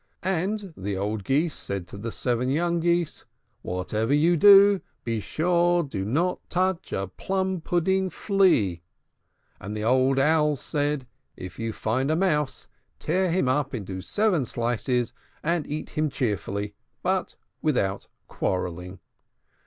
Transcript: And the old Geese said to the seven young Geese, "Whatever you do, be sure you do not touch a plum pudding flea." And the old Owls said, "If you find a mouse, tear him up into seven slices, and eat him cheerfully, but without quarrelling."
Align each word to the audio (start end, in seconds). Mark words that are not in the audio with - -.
And 0.23 0.73
the 0.75 0.97
old 0.97 1.23
Geese 1.23 1.53
said 1.53 1.87
to 1.89 1.97
the 1.99 2.11
seven 2.11 2.49
young 2.49 2.79
Geese, 2.79 3.25
"Whatever 3.61 4.15
you 4.15 4.35
do, 4.35 4.81
be 5.03 5.19
sure 5.19 5.83
you 5.83 5.89
do 5.89 6.05
not 6.05 6.39
touch 6.49 6.91
a 6.91 7.05
plum 7.05 7.61
pudding 7.63 8.09
flea." 8.09 8.81
And 9.59 9.77
the 9.77 9.83
old 9.83 10.17
Owls 10.17 10.59
said, 10.59 11.05
"If 11.37 11.59
you 11.59 11.71
find 11.71 12.09
a 12.09 12.15
mouse, 12.15 12.67
tear 12.97 13.29
him 13.29 13.47
up 13.47 13.75
into 13.75 14.01
seven 14.01 14.43
slices, 14.45 15.13
and 15.43 15.67
eat 15.67 15.91
him 15.91 16.09
cheerfully, 16.09 16.73
but 17.03 17.35
without 17.61 18.07
quarrelling." 18.27 18.99